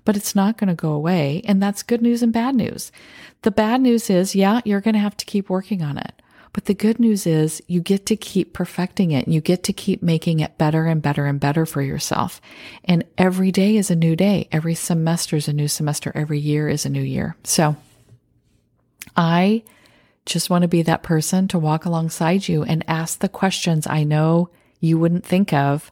But 0.06 0.16
it's 0.16 0.36
not 0.36 0.58
going 0.58 0.68
to 0.68 0.76
go 0.76 0.92
away. 0.92 1.42
And 1.46 1.62
that's 1.62 1.84
good 1.84 2.02
news 2.02 2.22
and 2.22 2.32
bad 2.32 2.56
news. 2.56 2.92
The 3.42 3.52
bad 3.52 3.82
news 3.82 4.10
is, 4.10 4.36
yeah, 4.36 4.62
you're 4.64 4.82
going 4.82 4.94
to 4.94 5.00
have 5.00 5.18
to 5.18 5.26
keep 5.26 5.50
working 5.50 5.82
on 5.82 5.98
it. 5.98 6.22
But 6.54 6.66
the 6.66 6.74
good 6.74 7.00
news 7.00 7.28
is 7.28 7.62
you 7.68 7.82
get 7.82 8.06
to 8.06 8.16
keep 8.16 8.54
perfecting 8.54 9.12
it 9.12 9.26
and 9.26 9.34
you 9.34 9.42
get 9.42 9.64
to 9.64 9.74
keep 9.74 10.02
making 10.02 10.40
it 10.40 10.58
better 10.58 10.86
and 10.86 11.02
better 11.02 11.26
and 11.26 11.38
better 11.38 11.66
for 11.66 11.82
yourself. 11.82 12.40
And 12.86 13.04
every 13.18 13.52
day 13.52 13.76
is 13.76 13.92
a 13.92 13.96
new 13.96 14.16
day. 14.16 14.48
Every 14.54 14.76
semester 14.76 15.36
is 15.36 15.50
a 15.50 15.54
new 15.54 15.68
semester. 15.68 16.14
Every 16.16 16.40
year 16.40 16.70
is 16.70 16.86
a 16.86 16.90
new 16.90 17.02
year. 17.02 17.36
So 17.44 17.76
I 19.18 19.64
just 20.26 20.50
want 20.50 20.64
to 20.64 20.68
be 20.68 20.82
that 20.82 21.04
person 21.04 21.48
to 21.50 21.60
walk 21.60 21.86
alongside 21.86 22.48
you 22.48 22.64
and 22.64 22.84
ask 22.88 23.20
the 23.20 23.30
questions 23.30 23.86
I 23.88 24.04
know 24.04 24.50
you 24.80 24.98
wouldn't 24.98 25.26
think 25.26 25.54
of 25.54 25.92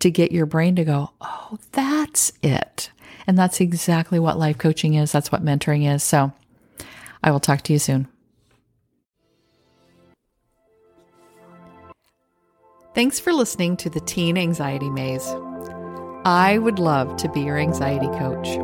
to 0.00 0.10
get 0.10 0.32
your 0.32 0.46
brain 0.46 0.76
to 0.76 0.84
go, 0.84 1.10
Oh, 1.20 1.58
that's 1.72 2.32
it. 2.42 2.90
And 3.26 3.38
that's 3.38 3.60
exactly 3.60 4.18
what 4.18 4.38
life 4.38 4.58
coaching 4.58 4.94
is. 4.94 5.12
That's 5.12 5.32
what 5.32 5.44
mentoring 5.44 5.92
is. 5.92 6.02
So 6.02 6.32
I 7.22 7.30
will 7.30 7.40
talk 7.40 7.62
to 7.62 7.72
you 7.72 7.78
soon. 7.78 8.08
Thanks 12.94 13.20
for 13.20 13.32
listening 13.32 13.76
to 13.78 13.90
the 13.90 14.00
Teen 14.00 14.38
Anxiety 14.38 14.88
Maze. 14.88 15.26
I 16.24 16.58
would 16.58 16.78
love 16.78 17.16
to 17.18 17.28
be 17.28 17.42
your 17.42 17.58
anxiety 17.58 18.06
coach. 18.18 18.58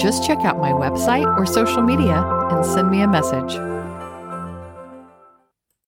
Just 0.00 0.24
check 0.24 0.38
out 0.38 0.58
my 0.58 0.70
website 0.70 1.26
or 1.38 1.44
social 1.44 1.82
media 1.82 2.22
and 2.52 2.64
send 2.64 2.88
me 2.90 3.00
a 3.00 3.08
message. 3.08 3.77